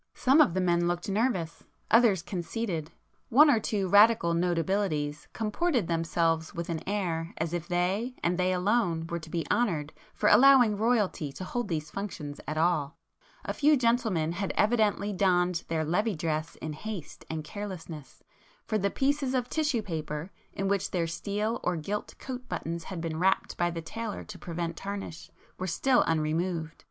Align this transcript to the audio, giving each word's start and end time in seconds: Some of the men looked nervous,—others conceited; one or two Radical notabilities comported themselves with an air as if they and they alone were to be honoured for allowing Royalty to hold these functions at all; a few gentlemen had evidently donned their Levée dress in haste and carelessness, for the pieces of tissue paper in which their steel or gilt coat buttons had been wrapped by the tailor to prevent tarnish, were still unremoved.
Some 0.15 0.41
of 0.41 0.55
the 0.55 0.61
men 0.61 0.87
looked 0.87 1.09
nervous,—others 1.09 2.23
conceited; 2.23 2.89
one 3.29 3.51
or 3.51 3.59
two 3.59 3.87
Radical 3.87 4.33
notabilities 4.33 5.27
comported 5.31 5.87
themselves 5.87 6.55
with 6.55 6.69
an 6.71 6.81
air 6.89 7.35
as 7.37 7.53
if 7.53 7.67
they 7.67 8.15
and 8.23 8.35
they 8.35 8.51
alone 8.51 9.05
were 9.07 9.19
to 9.19 9.29
be 9.29 9.45
honoured 9.51 9.93
for 10.15 10.27
allowing 10.27 10.75
Royalty 10.75 11.31
to 11.33 11.43
hold 11.43 11.67
these 11.67 11.91
functions 11.91 12.41
at 12.47 12.57
all; 12.57 12.97
a 13.45 13.53
few 13.53 13.77
gentlemen 13.77 14.31
had 14.31 14.51
evidently 14.57 15.13
donned 15.13 15.65
their 15.67 15.85
Levée 15.85 16.17
dress 16.17 16.55
in 16.55 16.73
haste 16.73 17.23
and 17.29 17.43
carelessness, 17.43 18.23
for 18.65 18.79
the 18.79 18.89
pieces 18.89 19.35
of 19.35 19.49
tissue 19.49 19.83
paper 19.83 20.31
in 20.51 20.67
which 20.67 20.89
their 20.89 21.05
steel 21.05 21.59
or 21.63 21.75
gilt 21.75 22.15
coat 22.17 22.49
buttons 22.49 22.85
had 22.85 23.01
been 23.01 23.19
wrapped 23.19 23.55
by 23.55 23.69
the 23.69 23.83
tailor 23.83 24.23
to 24.23 24.39
prevent 24.39 24.75
tarnish, 24.77 25.29
were 25.59 25.67
still 25.67 26.01
unremoved. 26.07 26.73